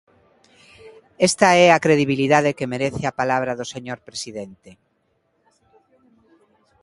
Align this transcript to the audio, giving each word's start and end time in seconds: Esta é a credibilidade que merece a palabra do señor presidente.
Esta 1.27 1.49
é 1.65 1.67
a 1.71 1.81
credibilidade 1.85 2.55
que 2.57 2.71
merece 2.73 3.03
a 3.07 3.17
palabra 3.21 3.51
do 3.59 3.65
señor 3.73 3.99
presidente. 4.07 4.71